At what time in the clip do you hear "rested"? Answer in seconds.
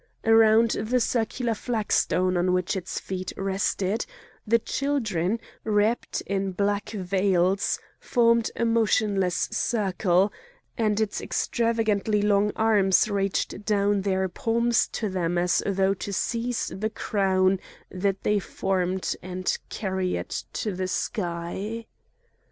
3.37-4.03